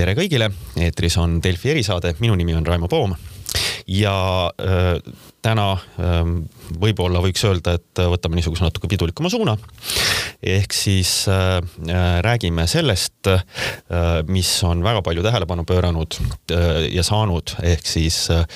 [0.00, 0.48] tere kõigile,
[0.80, 3.12] eetris on Delfi erisaade, minu nimi on Raimo Poom.
[3.90, 4.14] Ja
[4.62, 5.00] äh,
[5.42, 6.20] täna äh,
[6.80, 9.56] võib-olla võiks öelda, et võtame niisuguse natuke pidulikuma suuna.
[10.40, 13.42] ehk siis äh, äh, räägime sellest äh,,
[14.28, 18.46] mis on väga palju tähelepanu pööranud äh, ja saanud, ehk siis äh,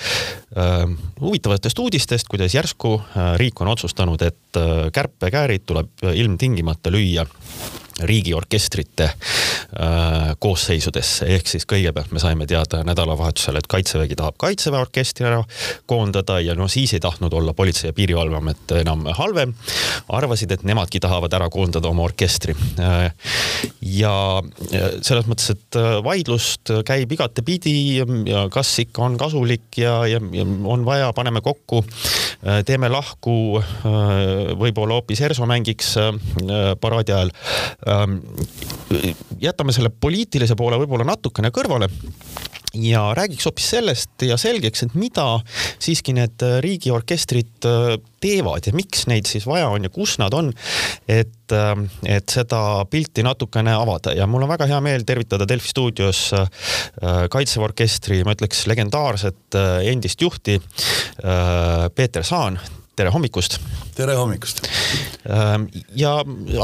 [0.56, 0.86] äh
[1.20, 7.26] huvitavatest uudistest, kuidas järsku äh, riik on otsustanud, et äh, kärpekäärid tuleb ilmtingimata lüüa
[8.02, 15.28] riigiorkestrite äh, koosseisudesse, ehk siis kõigepealt me saime teada nädalavahetusel, et Kaitsevägi tahab Kaitseväe orkestri
[15.28, 15.42] ära
[15.86, 19.54] koondada ja no siis ei tahtnud olla Politsei- ja Piirivalveamet enam halvem.
[20.08, 23.12] arvasid, et nemadki tahavad ära koondada oma orkestri äh,.
[23.80, 24.42] ja
[25.02, 27.74] selles mõttes, et äh, vaidlust käib igatepidi
[28.28, 31.84] ja kas ikka on kasulik ja, ja, ja on vaja, paneme kokku,
[32.42, 35.94] äh, teeme lahku, äh, võib-olla hoopis ERSO mängiks
[36.80, 37.30] paraadi ajal
[39.40, 41.90] jätame selle poliitilise poole võib-olla natukene kõrvale
[42.74, 45.26] ja räägiks hoopis sellest ja selgeks, et mida
[45.82, 50.52] siiski need riigiorkestrid äh, teevad ja miks neid siis vaja on ja kus nad on.
[51.08, 51.74] et, äh,
[52.16, 56.48] et seda pilti natukene avada ja mul on väga hea meel tervitada Delfi stuudios äh,
[57.30, 60.58] Kaitseväe orkestri, ma ütleks legendaarset endist juhti
[61.94, 62.58] Peeter Saan
[62.96, 63.58] tere hommikust.
[63.94, 64.62] tere hommikust.
[65.30, 65.66] Ähm,
[65.98, 66.12] ja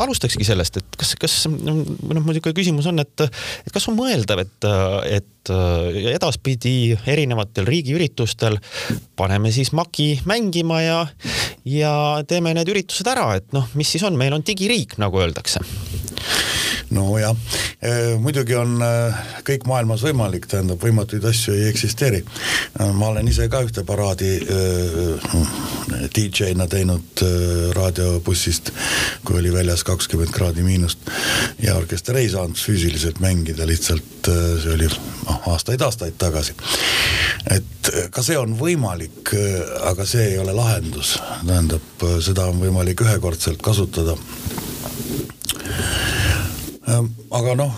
[0.03, 1.83] alustakski sellest, et kas, kas noh,
[2.25, 3.27] muidugi küsimus on, et,
[3.67, 4.69] et kas on mõeldav, et,
[5.11, 5.53] et
[6.13, 8.59] edaspidi erinevatel riigiüritustel
[9.19, 10.99] paneme siis MAK-i mängima ja,
[11.69, 11.95] ja
[12.29, 15.65] teeme need üritused ära, et noh, mis siis on, meil on digiriik, nagu öeldakse
[16.95, 17.37] nojah,
[18.21, 18.79] muidugi on
[19.47, 22.23] kõik maailmas võimalik, tähendab, võimatuid asju ei eksisteeri.
[22.95, 24.33] ma olen ise ka ühte paraadi
[26.15, 27.25] DJ-na teinud
[27.77, 28.73] raadiobussist,
[29.25, 31.11] kui oli väljas kakskümmend kraadi miinust
[31.63, 36.55] ja orkester ei saanud füüsiliselt mängida, lihtsalt see oli noh, aastaid-aastaid tagasi.
[37.51, 39.35] et ka see on võimalik,
[39.91, 44.17] aga see ei ole lahendus, tähendab, seda on võimalik ühekordselt kasutada
[47.31, 47.75] aga noh,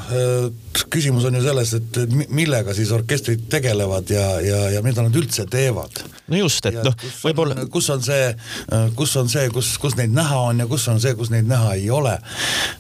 [0.93, 1.99] küsimus on ju selles, et
[2.33, 6.03] millega siis orkestrid tegelevad ja, ja, ja mida nad üldse teevad.
[6.29, 7.67] no just, et noh, võib-olla.
[7.73, 11.01] kus on see, eh, kus on see, kus, kus neid näha on ja kus on
[11.03, 12.15] see, kus neid näha ei ole.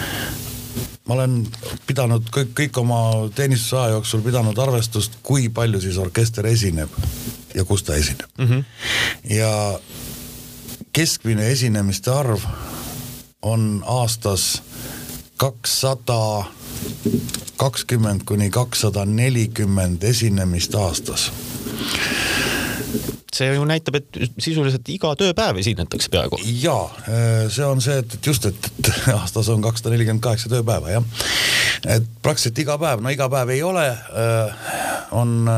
[1.05, 1.41] ma olen
[1.89, 3.01] pidanud kõik, kõik oma
[3.37, 7.03] teenistuse aja jooksul pidanud arvestust, kui palju siis orkester esineb
[7.55, 8.47] ja kus ta esineb mm.
[8.47, 8.65] -hmm.
[9.37, 9.53] ja
[10.95, 12.47] keskmine esinemiste arv
[13.45, 14.63] on aastas
[15.37, 16.45] kakssada
[17.57, 21.31] kakskümmend kuni kakssada nelikümmend esinemist aastas
[23.35, 26.39] see ju näitab, et sisuliselt iga tööpäev esinetakse peaaegu.
[26.63, 26.77] ja
[27.51, 31.09] see on see, et, et just, et, et aastas on kakssada nelikümmend kaheksa tööpäeva jah.
[31.97, 33.89] et praktiliselt iga päev, no iga päev ei ole,
[35.19, 35.51] on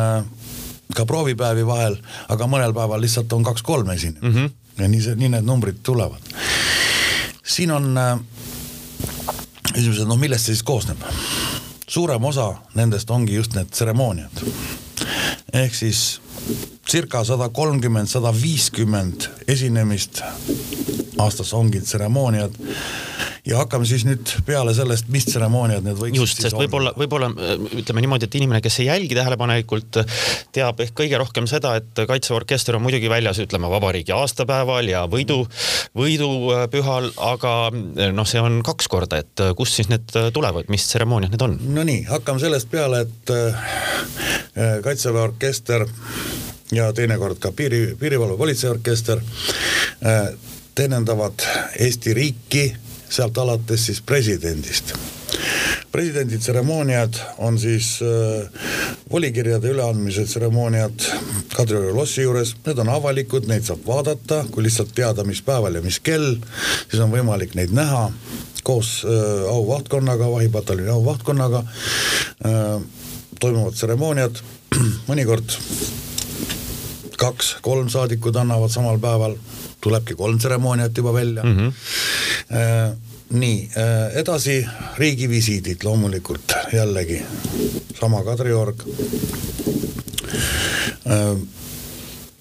[0.96, 2.00] ka proovipäevi vahel,
[2.32, 4.34] aga mõnel päeval lihtsalt on kaks-kolm esinemist mm.
[4.34, 4.82] -hmm.
[4.82, 6.32] ja nii see, nii need numbrid tulevad
[7.46, 8.18] siin on äh,
[9.74, 11.02] esimesed, noh millest see siis koosneb?
[11.86, 14.42] suurem osa nendest ongi just need tseremooniad.
[15.52, 16.20] ehk siis
[16.88, 20.22] circa sada kolmkümmend, sada viiskümmend esinemist
[21.18, 22.54] aastas ongi tseremooniad
[23.46, 27.30] ja hakkame siis nüüd peale sellest, mis tseremooniad need võiksid just, sest võib-olla, võib-olla
[27.78, 30.00] ütleme niimoodi, et inimene, kes ei jälgi tähelepanelikult,
[30.56, 35.04] teab ehk kõige rohkem seda, et Kaitseväe orkester on muidugi väljas, ütleme vabariigi aastapäeval ja
[35.10, 35.44] võidu,
[35.96, 41.46] võidupühal, aga noh, see on kaks korda, et kust siis need tulevad, mis tseremooniad need
[41.46, 41.58] on?
[41.76, 45.86] Nonii, hakkame sellest peale, et äh, Kaitseväe orkester
[46.74, 50.34] ja teinekord ka piiri, piirivalve politseiorkester äh,
[50.76, 51.46] teenindavad
[51.80, 52.66] Eesti riiki
[53.08, 54.94] sealt alates siis presidendist.
[55.92, 58.48] presidendi tseremooniad on siis äh,
[59.12, 61.06] volikirjade üleandmise tseremooniad
[61.56, 65.82] Kadrioru lossi juures, need on avalikud, neid saab vaadata, kui lihtsalt teada, mis päeval ja
[65.82, 66.36] mis kell,
[66.90, 68.10] siis on võimalik neid näha
[68.66, 72.82] koos äh, auvahtkonnaga, vahipataljoni auvahtkonnaga äh,.
[73.40, 74.38] toimuvad tseremooniad,
[75.10, 75.56] mõnikord
[77.20, 79.36] kaks-kolm saadikut annavad samal päeval,
[79.80, 81.58] tulebki kolm tseremooniat juba välja mm.
[81.58, 84.66] -hmm nii, äh, edasi
[84.98, 87.22] riigivisiidid loomulikult jällegi,
[88.00, 88.82] sama Kadriorg.
[91.10, 91.38] Äh,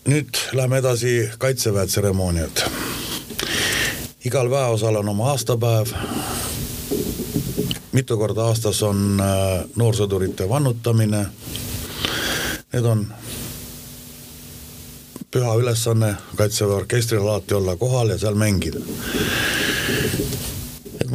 [0.05, 2.69] nüüd läheme edasi kaitseväe tseremooniad.
[4.25, 5.87] igal väeosal on oma aastapäev.
[7.91, 9.21] mitu korda aastas on
[9.75, 11.25] noorsõdurite vannutamine.
[12.73, 13.13] Need on
[15.31, 18.79] püha ülesanne kaitseväe orkestril alati olla kohal ja seal mängida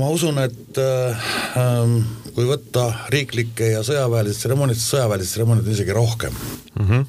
[0.00, 1.30] ma usun, et äh,
[1.60, 2.00] ähm,
[2.34, 6.86] kui võtta riiklikke ja sõjaväelisi tseremooniaid, siis sõjaväelisi tseremooniaid on isegi rohkem mm.
[6.86, 7.08] -hmm.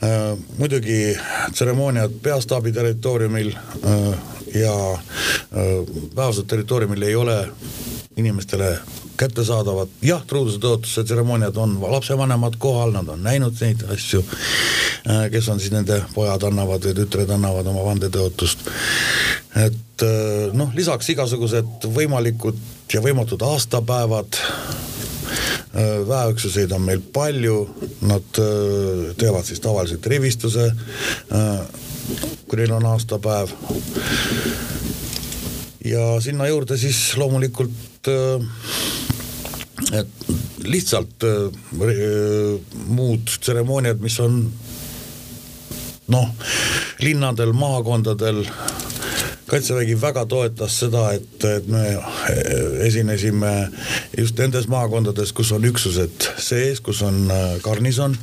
[0.00, 1.18] Äh, muidugi
[1.52, 4.18] tseremooniad peastaabi territooriumil äh,
[4.54, 5.74] ja äh,
[6.16, 7.36] väevõidu territooriumil ei ole
[8.16, 8.78] inimestele
[9.20, 15.48] kättesaadavad, jah, truuduse tõotuse tseremooniad on lapsevanemad kohal, nad on näinud neid asju, äh, kes
[15.52, 18.64] on siis nende pojad annavad või tütred annavad oma vandetõotust.
[19.66, 19.76] et
[20.06, 22.58] äh, noh, lisaks igasugused võimalikud
[22.92, 27.56] ja võimatud aastapäevad äh, väeüksuseid on meil palju,
[28.08, 28.42] nad
[29.20, 30.70] teevad siis tavaliselt rivistuse,
[32.48, 33.52] kui neil on aastapäev.
[35.84, 38.08] ja sinna juurde siis loomulikult
[39.92, 40.08] et
[40.64, 41.52] lihtsalt äh,
[42.86, 44.42] muud tseremooniad, mis on
[46.10, 46.28] noh,
[47.00, 48.44] linnadel, maakondadel
[49.50, 52.30] kaitsevägi väga toetas seda, et, et me äh,
[52.86, 53.52] esinesime
[54.18, 58.16] just nendes maakondades, kus on üksused sees, kus on äh, garnison.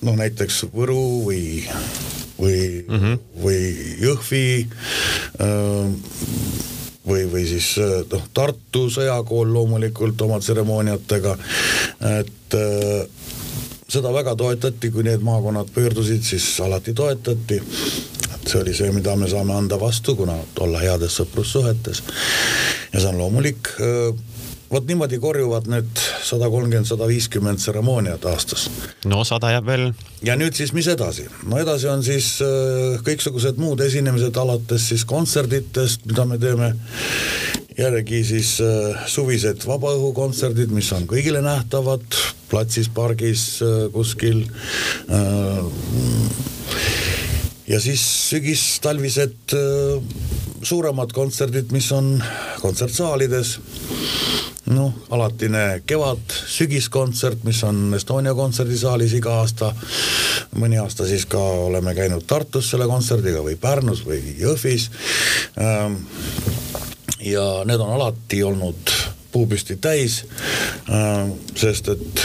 [0.00, 1.64] noh, näiteks Võru või,
[2.38, 3.18] või mm, -hmm.
[3.42, 3.58] või
[4.00, 4.44] Jõhvi
[7.06, 7.74] või, või siis
[8.12, 11.36] noh, Tartu sõjakool loomulikult oma tseremooniatega,
[12.20, 12.56] et
[13.90, 17.60] seda väga toetati, kui need maakonnad pöördusid, siis alati toetati.
[18.50, 22.02] See oli see, mida me saame anda vastu, kuna olla heades sõprussuhetes.
[22.92, 23.74] ja see on loomulik
[24.70, 28.68] vot niimoodi korjuvad nüüd sada kolmkümmend, sada viiskümmend tseremooniat aastas.
[29.04, 29.86] no sada jääb veel.
[30.26, 31.26] ja nüüd siis, mis edasi?
[31.46, 32.36] no edasi on siis
[33.06, 36.72] kõiksugused muud esinemised, alates siis kontserditest, mida me teeme,
[37.78, 38.56] järgi siis
[39.10, 42.06] suvised vabaõhukontserdid, mis on kõigile nähtavad,
[42.50, 43.46] platsis, pargis
[43.94, 44.46] kuskil
[47.70, 50.02] ja siis sügis-talvised äh,
[50.62, 52.16] suuremad kontserdid, mis on
[52.60, 53.58] kontsertsaalides
[54.70, 59.72] noh, alatine kevad-sügiskontsert, mis on Estonia kontserdisaalis iga aasta.
[60.58, 64.90] mõni aasta siis ka oleme käinud Tartus selle kontserdiga või Pärnus või Jõhvis.
[65.58, 66.02] Ähm,
[67.20, 68.94] ja need on alati olnud
[69.32, 70.24] puupüsti täis,
[70.90, 72.22] ähm, sest et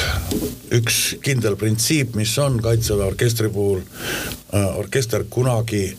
[0.76, 3.82] üks kindel printsiip, mis on kaitseväe orkestri puhul,
[4.54, 5.98] äh, orkester kunagi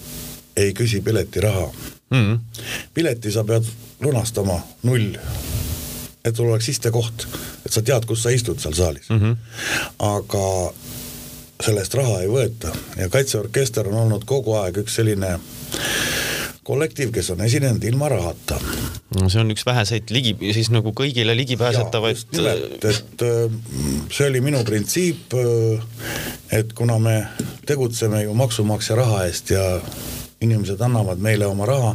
[0.56, 1.66] ei küsi piletiraha
[2.10, 2.16] mm.
[2.16, 2.64] -hmm.
[2.94, 3.64] pileti sa pead
[4.00, 5.14] lunastama null
[6.24, 7.26] et sul oleks istekoht,
[7.66, 9.20] et sa tead, kus sa istud seal saalis mm.
[9.20, 9.36] -hmm.
[9.98, 10.74] aga
[11.64, 15.38] selle eest raha ei võeta ja Kaitseorkester on olnud kogu aeg üks selline
[16.66, 18.58] kollektiiv, kes on esinenud ilma rahata.
[19.14, 22.24] no see on üks väheseid ligi, siis nagu kõigile ligipääsetavaid.
[22.34, 23.54] nimelt, et äh,
[24.10, 25.36] see oli minu printsiip.
[25.38, 25.86] Äh,
[26.58, 27.16] et kuna me
[27.66, 29.64] tegutseme ju maksumaksja raha eest ja
[30.40, 31.94] inimesed annavad meile oma raha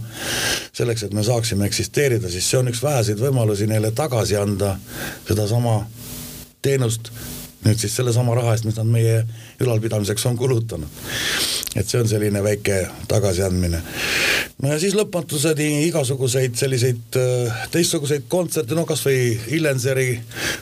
[0.73, 4.75] selleks, et me saaksime eksisteerida, siis see on üks väheseid võimalusi neile tagasi anda
[5.27, 5.81] sedasama
[6.61, 7.11] teenust
[7.65, 9.21] nüüd siis sellesama raha eest, mis nad meie
[9.61, 11.01] ülalpidamiseks on kulutanud.
[11.75, 13.81] et see on selline väike tagasiandmine.
[14.61, 20.13] No ja siis lõpmatuseni igasuguseid selliseid äh, teistsuguseid kontserte, no kasvõi Illenseri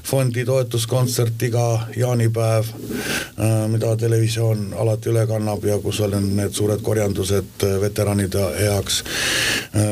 [0.07, 1.65] fondi toetuskontsert iga
[1.97, 8.45] jaanipäev, äh, mida televisioon alati üle kannab ja kus on need suured korjandused äh, veteranide
[8.59, 9.03] heaks.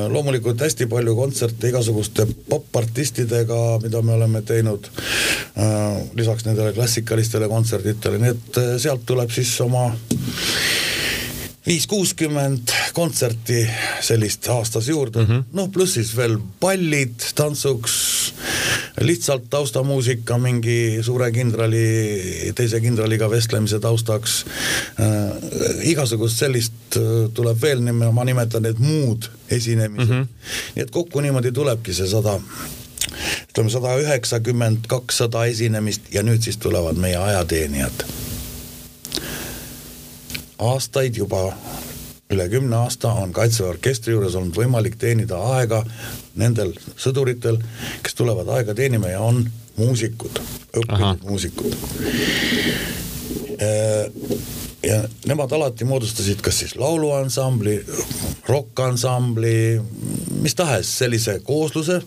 [0.10, 4.90] loomulikult hästi palju kontserte igasuguste popartistidega, mida me oleme teinud.
[6.16, 9.90] lisaks nendele klassikalistele kontsertidele, nii et sealt tuleb siis oma
[11.68, 13.68] viis, kuuskümmend kontserti
[14.02, 17.94] sellist aastas juurde mm -hmm., noh pluss siis veel pallid tantsuks,
[19.02, 21.84] lihtsalt taustamuusika mingi suure kindrali,
[22.56, 24.46] teise kindraliga vestlemise taustaks
[25.00, 25.90] äh,.
[25.92, 30.22] igasugust sellist äh, tuleb veel, ma nimetan need muud esinemised mm.
[30.22, 30.28] -hmm.
[30.76, 32.40] nii et kokku niimoodi tulebki see sada
[33.50, 38.04] ütleme sada üheksakümmend, kakssada esinemist ja nüüd siis tulevad meie ajateenijad.
[40.60, 41.54] Aastaid juba
[42.34, 45.84] üle kümne aasta on Kaitseväe orkestri juures olnud võimalik teenida aega
[46.36, 47.60] nendel sõduritel,
[48.04, 49.46] kes tulevad aega teenima ja on
[49.78, 50.42] muusikud,
[50.82, 51.78] õppinud muusikud.
[53.58, 54.12] Äh,
[54.84, 57.80] ja nemad alati moodustasid kas siis lauluansambli,
[58.48, 59.82] rokkansambli,
[60.42, 62.02] mis tahes sellise koosluse.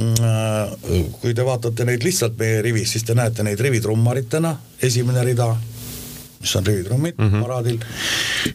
[0.00, 0.74] Äh,
[1.20, 5.52] kui te vaatate neid lihtsalt meie rivis, siis te näete neid rivitrummaritena, esimene rida,
[6.40, 7.42] mis on rivitrummid mm -hmm.
[7.42, 7.78] paraadil.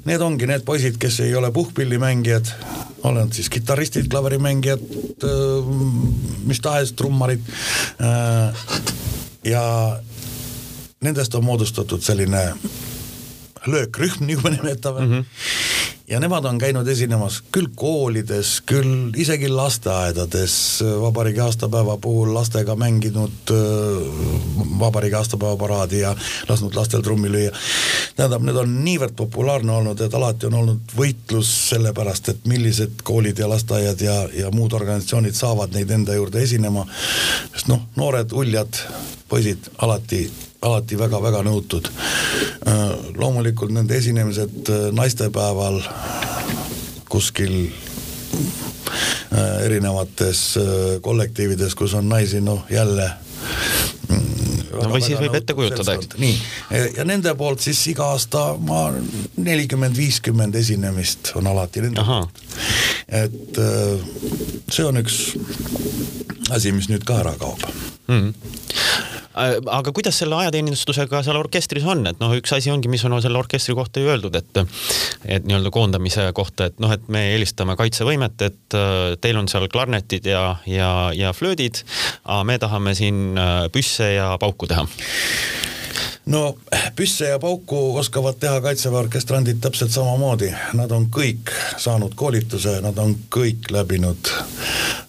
[0.05, 2.45] Need ongi need poisid, kes ei ole puhkpillimängijad,
[3.03, 4.79] olen siis kitarristid, klaverimängijad,
[6.45, 7.39] mis tahes trummarid.
[9.43, 9.97] Ja
[11.01, 12.53] nendest on moodustatud selline
[13.65, 15.11] löökrühm, nagu me nimetame mm.
[15.13, 15.25] -hmm
[16.07, 20.55] ja nemad on käinud esinemas küll koolides, küll isegi lasteaedades,
[21.01, 23.53] vabariigi aastapäeva puhul lastega mänginud
[24.79, 26.15] vabariigi aastapäeva paraadi ja
[26.49, 27.51] lasknud lastel trummi lüüa.
[28.15, 33.01] tähendab, need on niivõrd populaarne olnud, et alati on olnud võitlus selle pärast, et millised
[33.03, 36.85] koolid ja lasteaiad ja, ja muud organisatsioonid saavad neid enda juurde esinema.
[37.53, 38.81] sest noh, noored uljad
[39.29, 40.27] poisid alati
[40.65, 41.89] alati väga-väga nõutud.
[42.65, 42.83] Äh,
[43.17, 45.81] loomulikult nende esinemised äh, naistepäeval
[47.09, 47.71] kuskil äh,
[49.65, 50.41] erinevates
[51.05, 53.09] kollektiivides, kus on naisi, noh jälle
[54.09, 56.07] mm, no või siis võib ette kujutada, eks.
[56.19, 56.35] nii,
[56.97, 58.79] ja nende poolt siis iga aasta ma
[59.37, 62.35] nelikümmend, viiskümmend esinemist on alati nende poolt.
[63.07, 63.53] et
[64.71, 65.15] see on üks
[66.51, 67.61] asi, mis nüüd ka ära kaob
[68.07, 68.19] mm.
[68.19, 73.17] -hmm aga kuidas selle ajateenistusega seal orkestris on, et noh, üks asi ongi, mis on
[73.23, 74.61] selle orkestri kohta ju öeldud, et
[75.25, 79.67] et nii-öelda koondamise kohta, et noh, et me eelistame kaitsevõimet, et äh, teil on seal
[79.71, 81.83] klarnetid ja, ja, ja flöödid,
[82.23, 84.87] aga me tahame siin äh, püsse ja pauku teha.
[86.25, 86.55] No
[86.97, 92.97] püsse ja pauku oskavad teha kaitseväe orkestrandid täpselt samamoodi, nad on kõik saanud koolituse, nad
[93.01, 94.31] on kõik läbinud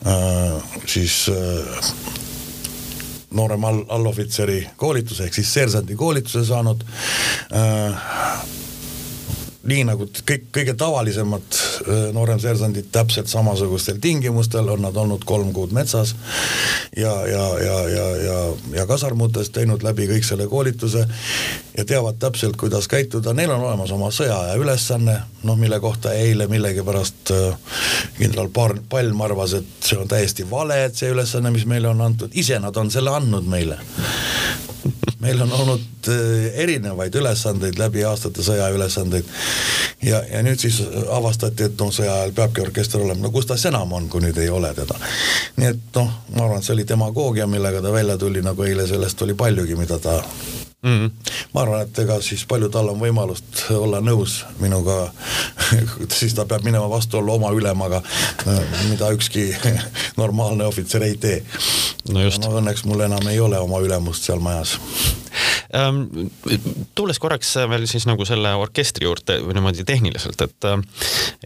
[0.04, 2.25] äh, siis äh,
[3.30, 6.84] noorema all, allohvitseri koolituse ehk siis seersandi koolituse saanud
[7.54, 8.06] äh,
[9.66, 11.58] nii nagu kõik kõige tavalisemad
[12.16, 16.14] nooremseersandid täpselt samasugustel tingimustel on nad olnud kolm kuud metsas
[16.96, 18.38] ja, ja, ja, ja, ja,
[18.80, 21.06] ja kasarmutes teinud läbi kõik selle koolituse
[21.76, 26.46] ja teavad täpselt, kuidas käituda, neil on olemas oma sõjaaja ülesanne, noh, mille kohta eile
[26.50, 27.34] millegipärast
[28.16, 28.48] kindral
[28.88, 32.58] Palm arvas, et see on täiesti vale, et see ülesanne, mis meile on antud, ise
[32.62, 33.80] nad on selle andnud meile
[35.20, 39.24] meil on olnud äh, erinevaid ülesandeid läbi aastate, sõjaülesandeid.
[40.02, 40.82] ja, ja nüüd siis
[41.12, 44.24] avastati, et noh, sõja ajal peabki orkester olema, no kus ta siis enam on, kui
[44.24, 44.98] nüüd ei ole teda.
[45.56, 48.86] nii et noh, ma arvan, et see oli demagoogia, millega ta välja tuli, nagu eile
[48.86, 50.20] sellest oli paljugi, mida ta
[50.86, 51.06] mm.
[51.06, 51.10] -hmm.
[51.52, 55.10] ma arvan, et ega siis palju tal on võimalust olla nõus minuga
[56.18, 58.02] siis ta peab minema vastuollu oma ülemaga,
[58.88, 59.48] mida ükski
[60.22, 61.42] normaalne ohvitser ei tee.
[62.08, 64.78] no no õnneks mul enam ei ole oma ülemust seal majas
[65.74, 66.30] ähm,.
[66.94, 70.70] tulles korraks veel siis nagu selle orkestri juurde või niimoodi tehniliselt, et,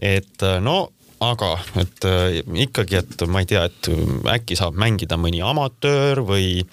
[0.01, 0.89] et no
[1.21, 1.51] aga
[1.81, 3.89] et äh, ikkagi, et ma ei tea, et
[4.33, 6.63] äkki saab mängida mõni amatöör või,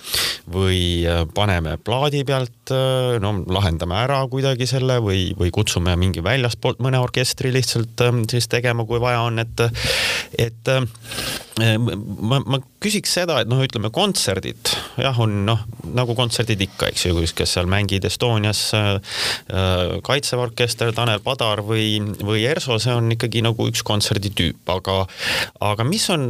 [0.49, 6.25] või äh, paneme plaadi pealt, äh, no lahendame ära kuidagi selle või, või kutsume mingi
[6.25, 9.67] väljaspoolt mõne orkestri lihtsalt siis tegema, kui vaja on, et,
[10.39, 10.73] et
[11.59, 15.63] ma, ma küsiks seda, et noh, ütleme kontserdid jah, on noh,
[15.97, 18.99] nagu kontserdid ikka, eks ju, kes seal mängid Estonias äh,,
[20.05, 25.01] Kaitseväe orkester, Tanel Padar või, või ERSO, see on ikkagi nagu üks kontserditüüp, aga,
[25.65, 26.29] aga mis on,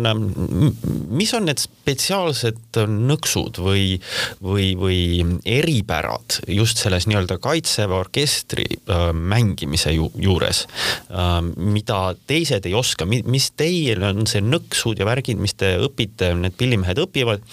[1.12, 3.98] mis on need spetsiaalsed nõksud või,
[4.44, 5.00] või, või
[5.48, 10.64] eripärad just selles nii-öelda Kaitseväe orkestri äh, mängimise ju, juures
[11.10, 15.74] äh,, mida teised ei oska, mis teil on see nõksud ja värk, värgid, mis te
[15.82, 17.44] õpite, need pillimehed õpivad.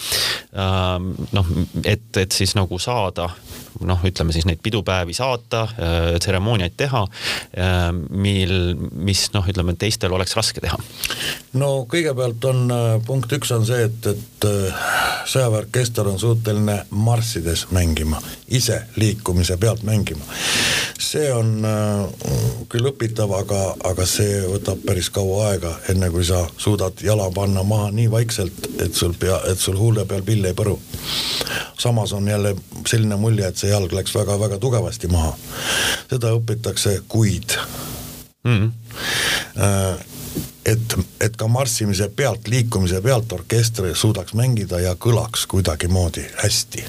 [0.55, 1.53] Ähm, noh,
[1.83, 3.31] et, et siis nagu saada
[3.83, 7.01] noh, ütleme siis neid pidupäevi saata, äh, tseremooniaid teha,
[7.57, 10.77] äh, mil, mis noh, ütleme teistel oleks raske teha.
[11.59, 14.47] no kõigepealt on äh, punkt üks on see, et, et
[15.25, 20.23] sõjaväeorkester on suuteline marssides mängima, ise liikumise pealt mängima.
[20.99, 21.65] see on
[22.69, 27.54] küll õpitav, aga, aga see võtab päris kaua aega, enne kui sa suudad jala panna
[27.63, 30.79] maha nii vaikselt, et sul pea, et sul huule peal pill ei põru.
[31.77, 32.55] samas on jälle
[32.87, 35.35] selline mulje, et see jalg läks väga-väga tugevasti maha.
[36.09, 37.57] seda õpitakse kuid
[38.43, 38.71] mm.
[38.71, 40.03] -hmm.
[40.65, 46.85] et, et ka marssimise pealt, liikumise pealt orkester suudaks mängida ja kõlaks kuidagimoodi hästi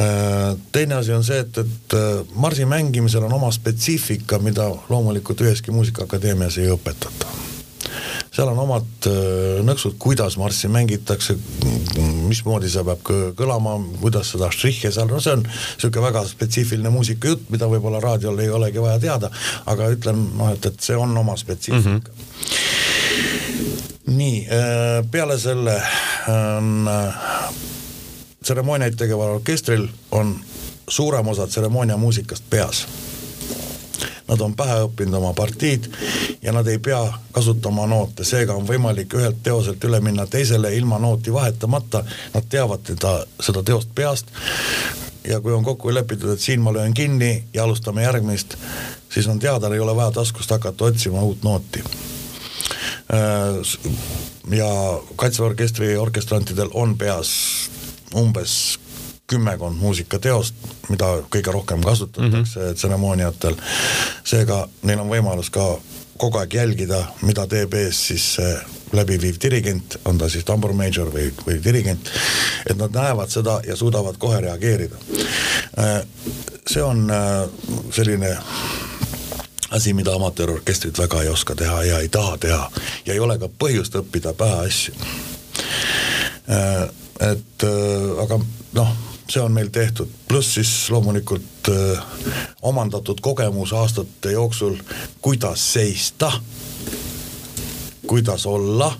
[0.00, 5.40] äh, teine asi on see, et, et äh, marsi mängimisel on oma spetsiifika, mida loomulikult
[5.40, 7.46] üheski muusikaakadeemias ei õpetata
[8.36, 11.36] seal on omad äh, nõksud, kuidas marssi mängitakse,
[12.28, 13.00] mismoodi see peab
[13.38, 18.42] kõlama, kuidas seda štrihhe seal, no see on niisugune väga spetsiifiline muusikajutt, mida võib-olla raadiol
[18.44, 19.30] ei olegi vaja teada,
[19.72, 22.20] aga ütlen noh, et, et see on oma spetsiifika mm.
[22.44, 22.52] -hmm.
[24.18, 25.80] nii, äh, peale selle
[26.26, 26.90] on
[28.42, 30.36] tseremooniaid tegeval orkestril on
[30.88, 32.86] suurem osa tseremoonia muusikast peas
[34.28, 35.88] nad on pähe õppinud oma partiid
[36.42, 37.00] ja nad ei pea
[37.32, 42.04] kasutama noote, seega on võimalik ühelt teoselt üle minna teisele ilma nooti vahetamata.
[42.34, 44.32] Nad teavad teda, seda teost peast
[45.26, 48.56] ja kui on kokku lepitud, et siin ma löön kinni ja alustame järgmist,
[49.10, 51.84] siis on teada, ei ole vaja taskust hakata otsima uut nooti.
[53.14, 53.78] Äh,
[54.50, 57.30] ja Kaitseväe orkestri orkestrantidel on peas
[58.14, 58.78] umbes
[59.26, 60.54] kümmekond muusikateost,
[60.88, 62.74] mida kõige rohkem kasutatakse mm -hmm.
[62.74, 63.56] tseremooniatel.
[64.24, 65.78] seega neil on võimalus ka
[66.16, 68.38] kogu aeg jälgida, mida teeb ees siis
[68.92, 72.10] läbiviiv dirigent, on ta siis tambur major või, või dirigent,
[72.70, 74.96] et nad näevad seda ja suudavad kohe reageerida.
[75.78, 76.06] Äh,
[76.66, 77.48] see on äh,
[77.90, 78.36] selline
[79.70, 82.70] asi, mida amatöörorkestrid väga ei oska teha ja ei taha teha
[83.06, 84.94] ja ei ole ka põhjust õppida pähe asju.
[87.20, 87.64] Et
[88.22, 88.38] aga
[88.72, 88.92] noh
[89.28, 91.96] see on meil tehtud, pluss siis loomulikult öö,
[92.62, 94.76] omandatud kogemus aastate jooksul,
[95.20, 96.32] kuidas seista
[98.06, 98.98] kuidas olla,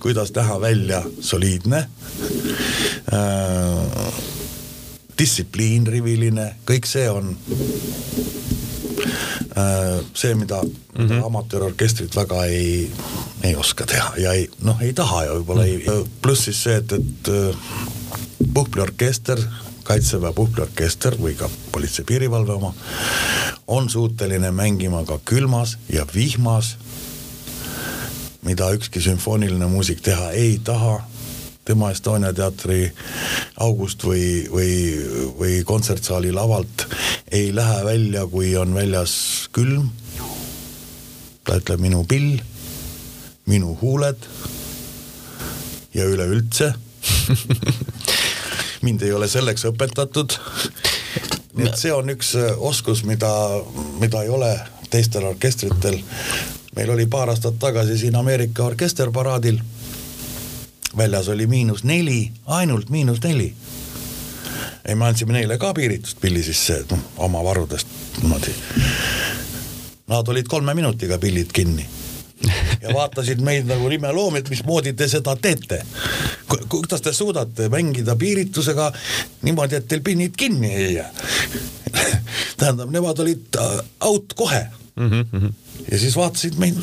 [0.00, 1.76] kuidas näha välja soliidne
[3.12, 4.12] äh,,
[5.18, 7.36] distsipliin riviline, kõik see on
[9.56, 11.26] äh, see, mida mm -hmm.
[11.26, 12.90] amatöörorkestrid väga ei,
[13.42, 15.98] ei oska teha ja ei noh, ei taha ja võib-olla mm -hmm.
[15.98, 17.28] ei, pluss siis see, et, et
[18.54, 19.40] puhkliorkester
[19.84, 22.74] kaitseväe puhkliorkester või ka politsei piirivalve oma
[23.66, 26.76] on suuteline mängima ka külmas ja vihmas
[28.44, 31.00] mida ükski sümfooniline muusik teha ei taha
[31.64, 32.92] tema Estonia teatri
[33.64, 34.72] august või, või,
[35.38, 36.86] või kontsertsaali lavalt
[37.32, 39.14] ei lähe välja, kui on väljas
[39.52, 39.88] külm.
[41.44, 42.38] ta ütleb minu pill,
[43.46, 44.28] minu huuled
[45.94, 46.72] ja üleüldse
[48.84, 50.36] mind ei ole selleks õpetatud.
[51.54, 53.30] nii et see on üks oskus, mida,
[54.00, 54.52] mida ei ole
[54.90, 56.00] teistel orkestritel
[56.76, 59.58] meil oli paar aastat tagasi siin Ameerika orkesterparaadil.
[60.96, 63.54] väljas oli miinus neli, ainult miinus neli.
[64.84, 67.86] ei, me andsime neile ka piiritust pilli sisse, noh oma varudest
[68.20, 68.54] niimoodi.
[70.06, 71.88] Nad olid kolme minutiga pillid kinni
[72.82, 75.82] ja vaatasid meid nagu imeloomi, et mismoodi te seda teete.
[76.68, 78.92] kuidas te suudate mängida piiritusega
[79.42, 81.10] niimoodi, et teil pinnid kinni ei jää
[82.56, 85.10] tähendab, nemad olid äh, out kohe mm.
[85.10, 85.52] -hmm.
[85.90, 86.76] ja siis vaatasid meid.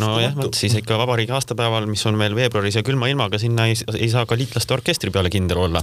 [0.00, 3.76] Nojah, vot siis ikka vabariigi aastapäeval, mis on veel veebruaris ja külma ilmaga, sinna ei,
[3.98, 5.82] ei saa ka liitlaste orkestri peale kindel olla.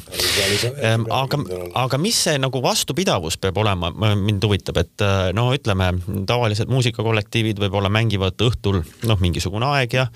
[0.70, 1.40] Ehm, aga,
[1.84, 5.92] aga mis see nagu vastupidavus peab olema, mind huvitab, et äh, no ütleme,
[6.30, 10.10] tavalised muusikakollektiivid võib-olla mängivad õhtul noh, mingisugune aeg ja,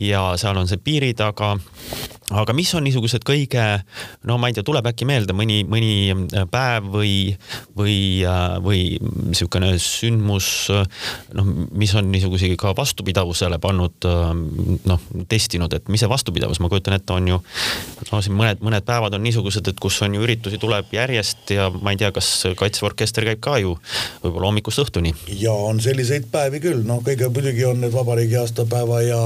[0.00, 1.54] ja seal on see piiri taga.
[2.32, 3.62] Aga mis on niisugused kõige,
[4.24, 7.14] no ma ei tea, tuleb äkki meelde mõni, mõni äh, päev või,
[7.76, 8.80] või, äh, või
[9.28, 10.48] niisugune sündmus,
[11.36, 12.72] noh, mis on niisuguseid ka
[13.04, 17.40] vastupidavusele pannud, äh, noh, testinud, et mis see vastupidavus, ma kujutan ette, on ju,
[18.10, 21.70] no siin mõned, mõned päevad on niisugused, et kus on ju üritusi tuleb järjest ja
[21.70, 23.76] ma ei tea, kas Kaitseväe orkester käib ka ju
[24.22, 25.14] võib-olla hommikust õhtuni.
[25.40, 29.22] ja on selliseid päevi küll, noh, kõige muidugi on need vabariigi aastapäeva ja,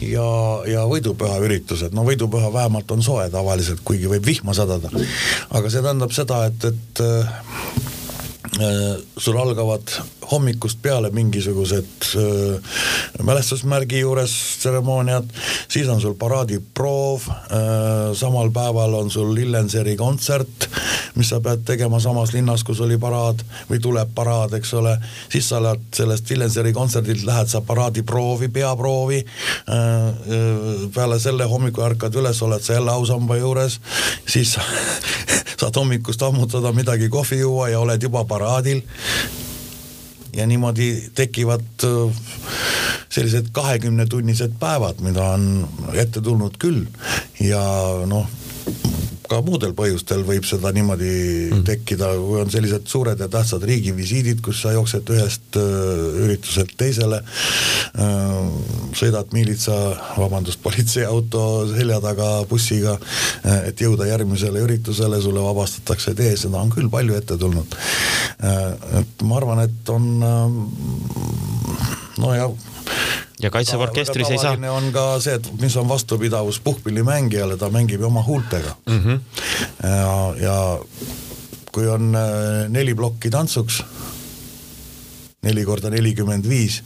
[0.00, 0.28] ja,
[0.70, 4.90] ja võidupüha üritused, no võidupüha püha vähemalt on soe tavaliselt, kuigi võib vihma sadada.
[5.50, 7.26] aga see tähendab seda, et, et äh,
[9.16, 9.90] sul algavad
[10.30, 11.84] hommikust peale mingisugused
[12.16, 12.60] äh,
[13.22, 15.24] mälestusmärgi juures tseremooniad,
[15.68, 17.36] siis on sul paraadiproov äh,,
[18.14, 20.68] samal päeval on sul Lillenseri kontsert,
[21.14, 24.96] mis sa pead tegema samas linnas, kus oli paraad või tuleb paraad, eks ole,
[25.32, 30.54] siis sa lähed sellest Lillenseri kontserdilt, lähed sa paraadiproovi, peaproovi äh,, äh
[30.94, 33.80] peale selle hommikul ärkad üles, oled sa jälle ausamba juures,
[34.28, 34.56] siis
[35.60, 38.82] saad hommikust ammutada midagi kohvi juua ja oled juba paraadil
[40.36, 42.22] ja niimoodi tekivad äh,
[43.08, 46.84] sellised kahekümnetunnised päevad, mida on ette tulnud küll.
[47.40, 47.62] Ja
[48.06, 48.28] noh
[49.30, 51.12] ka muudel põhjustel võib seda niimoodi
[51.50, 51.64] mm.
[51.66, 57.22] tekkida, kui on sellised suured ja tähtsad riigivisiidid, kus sa jooksed ühest äh, ürituselt teisele
[57.22, 58.34] äh,.
[58.96, 59.74] sõidad miilitsa,
[60.16, 61.42] vabandust, politseiauto
[61.74, 67.18] selja taga bussiga äh,, et jõuda järgmisele üritusele, sulle vabastatakse tee, seda on küll palju
[67.18, 67.76] ette tulnud
[69.00, 70.48] et ma arvan, et on äh,
[72.22, 72.32] no
[73.42, 74.56] ja Kaitseväe orkestris ei saa.
[74.70, 79.02] on ka see, et mis on vastupidavus puhkpillimängijale, ta mängib ju oma huultega mm.
[79.02, 79.20] -hmm.
[79.88, 80.78] ja, ja
[81.72, 83.82] kui on äh, neli plokki tantsuks,
[85.42, 86.82] neli korda nelikümmend viis,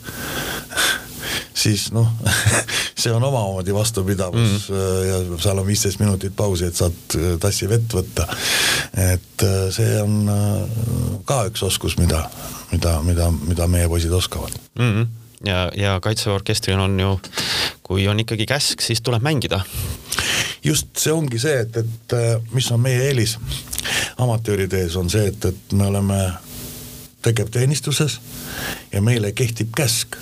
[1.62, 2.08] siis noh
[3.00, 5.06] see on omamoodi vastupidavus mm.
[5.08, 8.26] ja seal on viisteist minutit pausi, et saad äh, tassi vett võtta.
[9.14, 10.26] et see on
[11.24, 12.24] ka üks oskus, mida,
[12.72, 14.92] mida, mida, mida meie poisid oskavad mm.
[14.92, 17.20] -hmm ja, ja Kaitseväe orkestril on ju,
[17.82, 19.60] kui on ikkagi käsk, siis tuleb mängida.
[20.64, 23.38] just see ongi see, et, et äh, mis on meie eelis.
[24.18, 26.32] amatööride ees, on see, et, et me oleme
[27.22, 28.20] tegevteenistuses
[28.92, 30.16] ja meile kehtib käsk.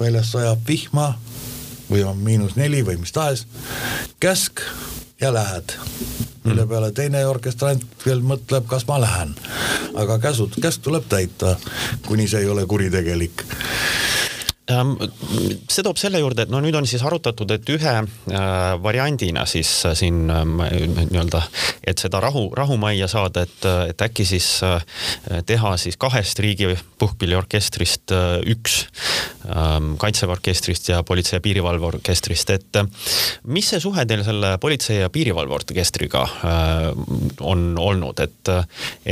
[0.00, 1.18] väljas sajab vihma
[1.90, 3.46] või on miinus neli või mis tahes,
[4.20, 4.62] käsk
[5.20, 5.72] ja lähed.
[6.44, 9.34] mille peale teine orkestrant veel mõtleb, kas ma lähen.
[9.94, 11.56] aga käsud, käsk tuleb täita,
[12.06, 13.44] kuni see ei ole kuritegelik
[14.70, 18.44] see toob selle juurde, et no nüüd on siis arutatud, et ühe äh,
[18.82, 21.42] variandina siis äh, siin ähm, nii-öelda,
[21.86, 24.82] et seda rahu, rahumajja saada, et, et äkki siis äh,
[25.46, 28.14] teha siis kahest riigi puhkpilliorkestrist
[28.50, 28.76] üks
[29.48, 32.80] ähm, kaitseväe orkestrist ja politsei ja piirivalve orkestrist, et
[33.50, 36.24] mis see suhe teil selle politsei ja piirivalve orkestriga
[37.40, 38.52] on olnud, et,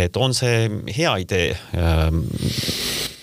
[0.06, 1.48] et on see hea idee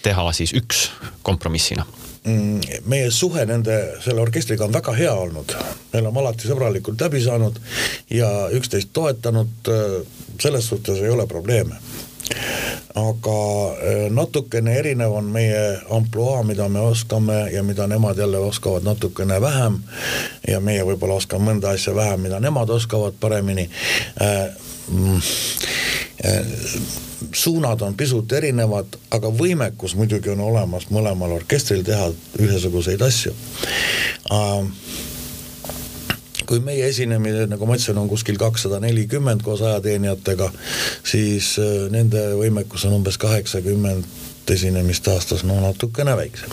[0.06, 0.90] teha siis üks
[1.26, 1.86] kompromissina?
[2.26, 5.52] Mm, meie suhe nende, selle orkestriga on väga hea olnud,
[5.94, 7.60] me oleme alati sõbralikult läbi saanud
[8.10, 9.70] ja üksteist toetanud,
[10.42, 11.78] selles suhtes ei ole probleeme
[12.96, 13.38] aga
[13.70, 19.42] äh, natukene erinev on meie ampluaa, mida me oskame ja mida nemad jälle oskavad natukene
[19.42, 19.80] vähem.
[20.48, 23.70] ja meie võib-olla oskame mõnda asja vähem, mida nemad oskavad paremini
[24.22, 24.50] äh,
[24.88, 25.95] mm, äh,
[27.34, 32.10] suunad on pisut erinevad, aga võimekus muidugi on olemas mõlemal orkestril teha
[32.42, 33.34] ühesuguseid asju.
[34.32, 34.68] Uh,
[36.46, 40.52] kui meie esinemine, nagu ma ütlesin, on kuskil kakssada nelikümmend koos ajateenijatega,
[41.04, 46.52] siis uh, nende võimekus on umbes kaheksakümmend esinemist aastas, no natukene väiksem.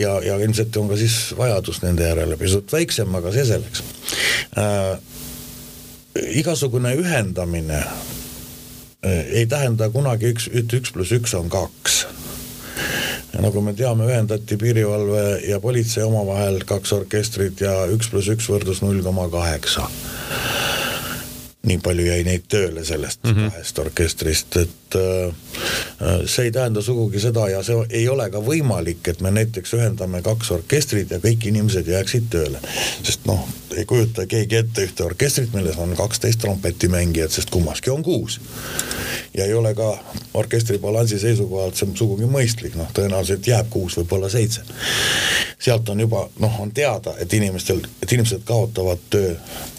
[0.00, 3.82] Ja, ja ilmselt on ka siis vajadus nende järele pisut väiksem, aga see selleks.
[6.40, 7.82] Igasugune ühendamine
[9.06, 12.06] ei tähenda kunagi üks, et üks pluss üks on kaks.
[13.36, 18.82] nagu me teame, ühendati piirivalve ja politsei omavahel kaks orkestrit ja üks pluss üks võrdus
[18.84, 19.88] null koma kaheksa
[21.66, 23.50] nii palju jäi neid tööle sellest mm -hmm.
[23.50, 29.08] kahest orkestrist, et äh, see ei tähenda sugugi seda ja see ei ole ka võimalik,
[29.08, 32.60] et me näiteks ühendame kaks orkestrit ja kõik inimesed jääksid tööle.
[33.02, 33.46] sest noh,
[33.76, 38.40] ei kujuta keegi ette ühte orkestrit, milles on kaksteist trompetimängijat, sest kummaski on kuus.
[39.34, 39.98] ja ei ole ka
[40.34, 44.62] orkestri balansi seisukohalt see sugugi mõistlik, noh tõenäoliselt jääb kuus, võib-olla seitse.
[45.58, 49.34] sealt on juba noh, on teada, et inimestel, et inimesed kaotavad töö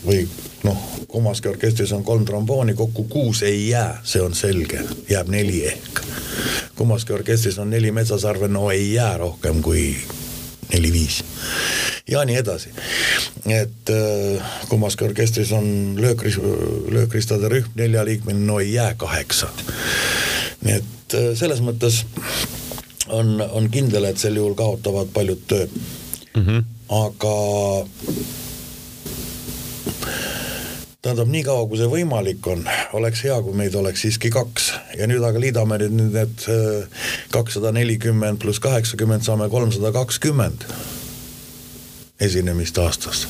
[0.06, 0.28] või
[0.64, 5.66] noh, kummaski orkestris on kolm trombooni, kokku kuus ei jää, see on selge, jääb neli
[5.68, 6.02] ehk.
[6.76, 9.96] kummaski orkestris on neli metsasarve, no ei jää rohkem kui
[10.74, 11.24] neli-viis
[12.08, 12.70] ja nii edasi.
[13.46, 16.42] et äh, kummaski orkestris on löökris-,
[16.92, 19.50] löökristade rühm neljaliikmeline, no ei jää kaheksa.
[20.62, 22.04] nii et äh, selles mõttes
[23.08, 25.68] on, on kindel, et sel juhul kaotavad paljud töö
[26.36, 26.46] mm.
[26.46, 26.64] -hmm.
[26.90, 27.36] aga
[31.08, 32.66] tähendab, niikaua kui see võimalik on,
[32.98, 37.72] oleks hea, kui meid oleks siiski kaks ja nüüd aga liidame nüüd need äh, kakssada
[37.76, 40.68] nelikümmend pluss kaheksakümmend, saame kolmsada kakskümmend
[42.20, 43.24] esinemist aastas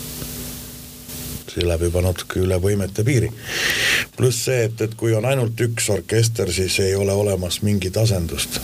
[1.57, 3.29] see läheb juba natuke üle võimete piiri.
[4.17, 8.59] pluss see, et, et kui on ainult üks orkester, siis ei ole olemas mingit asendust.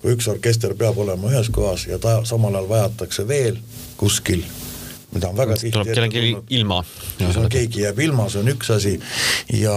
[0.00, 3.60] kui üks orkester peab olema ühes kohas ja ta samal ajal vajatakse veel
[3.96, 4.44] kuskil
[5.16, 6.82] mida on väga tihti tuleb kellelgi ilma.
[7.50, 8.96] keegi jääb ilma, see on üks asi
[9.56, 9.76] ja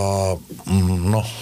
[0.66, 1.38] mm, noh,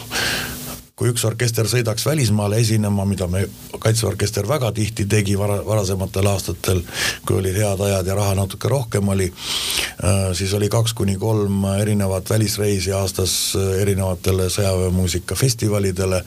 [0.97, 3.43] kui üks orkester sõidaks välismaale esinema, mida me,
[3.77, 6.79] Kaitseorkester väga tihti tegi vara, varasematel aastatel,
[7.25, 11.67] kui olid head ajad ja raha natuke rohkem oli, äh, siis oli kaks kuni kolm
[11.75, 16.23] erinevat välisreisi aastas äh, erinevatele sõjaväemuusika festivalidele,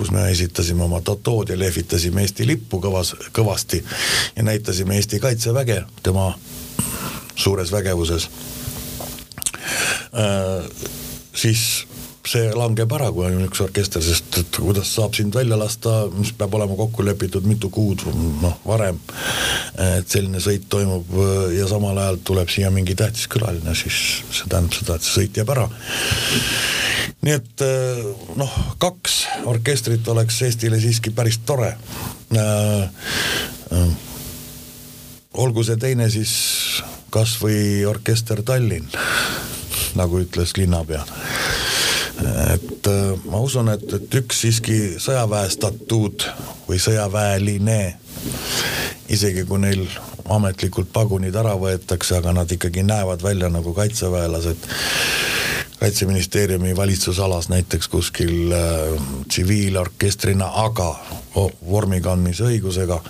[0.00, 3.82] kus me esitasime oma tatood ja lehvitasime Eesti lippu kõvas, kõvasti
[4.36, 6.30] ja näitasime Eesti Kaitseväge tema
[7.40, 8.28] suures vägevuses
[10.14, 10.66] äh,,
[11.34, 11.86] siis
[12.30, 16.32] see langeb ära, kui on üks orkester, sest et kuidas saab sind välja lasta, mis
[16.36, 18.04] peab olema kokku lepitud mitu kuud
[18.42, 18.98] noh, varem.
[19.80, 21.14] et selline sõit toimub
[21.56, 25.40] ja samal ajal tuleb siia mingi tähtis külaline, siis see tähendab seda, et see sõit
[25.40, 25.66] jääb ära.
[27.24, 28.04] nii et äh,
[28.40, 29.16] noh, kaks
[29.50, 31.74] orkestrit oleks Eestile siiski päris tore
[32.36, 32.86] äh,.
[33.70, 33.90] Äh,
[35.40, 36.32] olgu see teine siis
[37.10, 38.88] kasvõi orkester Tallinn,
[39.98, 41.04] nagu ütles linnapea.
[42.54, 46.28] et äh, ma usun, et, et üks siiski sõjaväe statuut
[46.68, 47.80] või sõjaväeline,
[49.08, 49.86] isegi kui neil
[50.30, 54.68] ametlikult pagunid ära võetakse, aga nad ikkagi näevad välja nagu kaitseväelased
[55.80, 60.96] kaitseministeeriumi valitsusalas näiteks kuskil äh, tsiviilorkestrina äh,, aga
[61.70, 63.00] vormi kandmise õigusega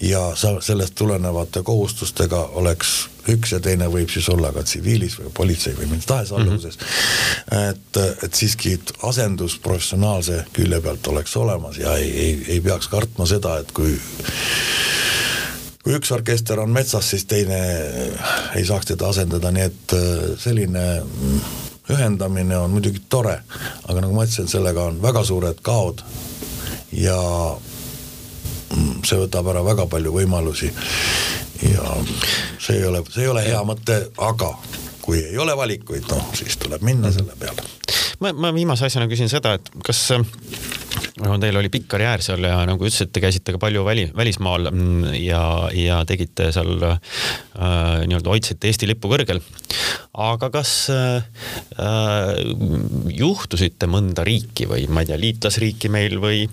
[0.00, 2.94] ja sellest tulenevate kohustustega oleks
[3.32, 6.84] üks ja teine võib siis olla ka tsiviilis või politsei või mis tahes alluvuses mm.
[6.84, 7.70] -hmm.
[7.70, 13.26] et, et siiski asendus professionaalse külje pealt oleks olemas ja ei, ei, ei peaks kartma
[13.26, 13.96] seda, et kui
[15.84, 17.58] kui üks orkester on metsas, siis teine
[18.56, 19.94] ei saaks teda asendada, nii et
[20.40, 20.84] selline
[21.92, 23.36] ühendamine on muidugi tore,
[23.84, 26.00] aga nagu ma ütlesin, sellega on väga suured kaod
[26.96, 27.18] ja
[29.04, 30.70] see võtab ära väga palju võimalusi.
[31.72, 31.96] Ja
[32.58, 34.54] see ei ole, see ei ole hea mõte, aga
[35.04, 37.64] kui ei ole valikuid, noh siis tuleb minna selle peale.
[38.20, 40.06] ma, ma viimase asjana küsin seda, et kas
[41.24, 45.14] no teil oli pikk karjäär seal ja nagu ütlesite, käisite ka palju väli, välismaal mm,
[45.22, 45.42] ja,
[45.76, 46.98] ja tegite seal äh,
[48.04, 49.40] nii-öelda hoidsite Eesti lippu kõrgel.
[50.24, 51.24] aga kas äh,
[53.14, 56.44] juhtusite mõnda riiki või ma ei tea, liitlasriiki meil või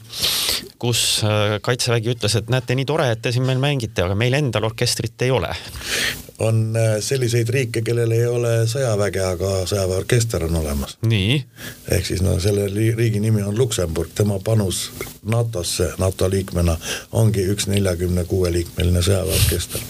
[0.81, 4.35] kus äh, kaitsevägi ütles, et näete, nii tore, et te siin meil mängite, aga meil
[4.39, 5.51] endal orkestrit ei ole?
[6.41, 10.97] on äh, selliseid riike, kellel ei ole sõjaväge, aga sõjaväeorkester on olemas.
[11.05, 11.37] nii?
[11.97, 14.60] ehk siis no selle riigi nimi on Luksemburg, tema panus
[15.25, 16.77] NATO-sse NATO liikmena
[17.11, 19.83] ongi üks neljakümne kuue liikmeline sõjaväeorkester.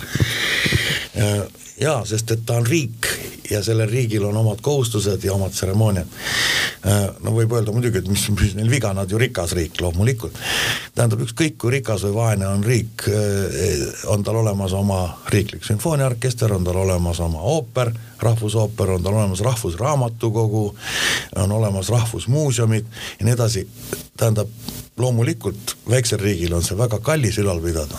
[1.82, 3.08] Jaa, sest et ta on riik
[3.50, 6.08] ja sellel riigil on omad kohustused ja omad tseremooniad.
[6.88, 10.38] Äh, no võib öelda muidugi, et mis, mis neil viga, nad ju rikas riik, loomulikult.
[10.96, 15.02] tähendab, ükskõik kui rikas või vaene on riik, äh, on tal olemas oma
[15.34, 20.66] riiklik sümfooniaorkester, on tal olemas oma ooper, rahvusooper, on tal olemas rahvusraamatukogu,
[21.36, 22.86] on olemas rahvusmuuseumid
[23.20, 23.68] ja nii edasi.
[24.18, 24.50] tähendab,
[24.98, 27.98] loomulikult väiksel riigil on see väga kallis ülal pidada.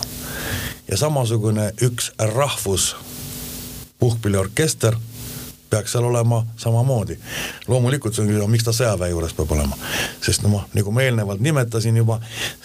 [0.87, 2.95] ja samasugune üks rahvus
[3.99, 4.95] puhkpilliorkester
[5.73, 7.17] peaks seal olema samamoodi.
[7.67, 9.77] loomulikult see on küsimus, miks ta sõjaväe juures peab olema,
[10.21, 12.19] sest noh, nagu ma eelnevalt nimetasin juba,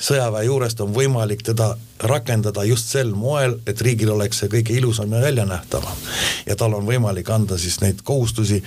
[0.08, 1.72] sõjaväe juurest on võimalik teda
[2.12, 6.04] rakendada just sel moel, et riigil oleks see kõige ilusam ja väljanähtavam.
[6.46, 8.62] ja tal on võimalik anda siis neid kohustusi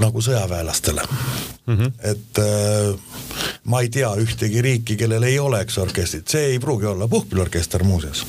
[0.00, 1.02] nagu sõjaväelastele
[1.66, 1.76] mm.
[1.76, 1.92] -hmm.
[2.10, 2.98] et äh,
[3.64, 8.26] ma ei tea ühtegi riiki, kellel ei oleks orkestrit, see ei pruugi olla puhkpilliorkester muuseas.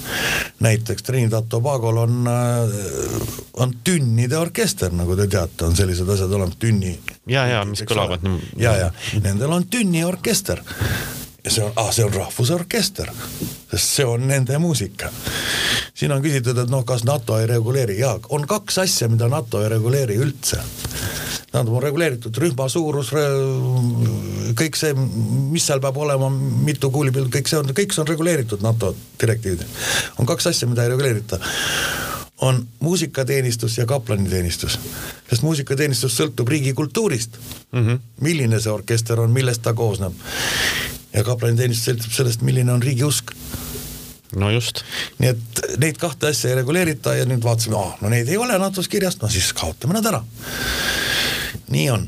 [0.60, 6.56] näiteks Trinidad Tobagol on äh,, on tünnide orkester, nagu te teate, on sellised asjad olemas,
[6.60, 7.00] tünni.
[7.28, 8.26] ja, ja mis kõlavad.
[8.58, 10.62] ja, ja nendel on tünniorkester
[11.44, 13.12] ja see on ah,, see on rahvusorkester,
[13.72, 15.12] sest see on nende muusika.
[15.94, 19.64] siin on küsitud, et noh, kas NATO ei reguleeri, jaa, on kaks asja, mida NATO
[19.64, 20.60] ei reguleeri üldse
[21.52, 23.12] tähendab, on reguleeritud rühma suurus,
[24.58, 24.96] kõik see,
[25.52, 29.70] mis seal peab olema, mitu kuulipildu, kõik see on, kõik see on reguleeritud NATO direktiividel.
[30.20, 31.40] on kaks asja, mida ei reguleerita
[32.42, 34.80] on muusikateenistus ja kaplaniteenistus.
[35.30, 37.38] sest muusikateenistus sõltub riigi kultuurist
[37.72, 37.88] mm.
[37.88, 38.00] -hmm.
[38.22, 40.14] milline see orkester on, millest ta koosneb.
[41.14, 43.32] ja kaplaniteenistus sõltub sellest, milline on riigi usk
[44.36, 44.84] no just.
[45.18, 48.88] nii et neid kahte asja ei reguleerita ja nüüd vaatasime, no neid ei ole NATO-s
[48.88, 50.24] kirjas, no siis kaotame nad ära
[51.74, 52.08] nii on.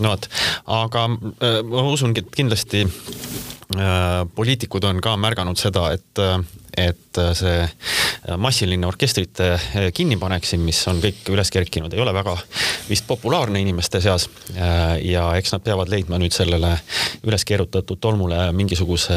[0.00, 0.30] no vot,
[0.80, 6.38] aga äh, ma usun, et kindlasti äh, poliitikud on ka märganud seda, et äh,
[6.76, 7.68] et äh, see äh,
[8.36, 12.34] massiline orkestrite äh, kinnipanek siin, mis on kõik üles kerkinud, ei ole väga
[12.88, 14.28] vist populaarne inimeste seas.
[15.02, 16.72] ja eks nad peavad leidma nüüd sellele
[17.24, 19.16] üles keerutatud tolmule mingisuguse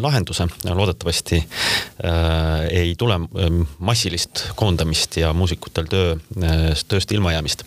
[0.00, 0.46] lahenduse.
[0.64, 1.42] loodetavasti
[2.70, 3.18] ei tule
[3.78, 6.16] massilist koondamist ja muusikutel töö,
[6.88, 7.64] tööst ilmajäämist.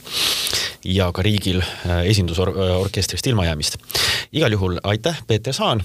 [0.86, 1.62] ja ka riigil
[2.04, 3.78] esindusorkestrist ilmajäämist.
[4.32, 5.84] igal juhul aitäh, Peeter Saan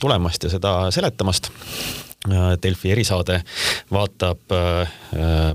[0.00, 1.50] tulemast ja seda seletamast
[2.62, 3.42] Delfi erisaade
[3.92, 4.88] vaatab äh,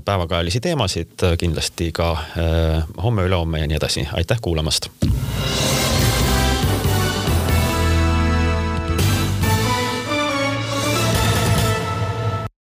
[0.04, 4.08] päevakajalisi teemasid kindlasti ka äh, homme, ülehomme ja nii edasi.
[4.12, 4.88] aitäh kuulamast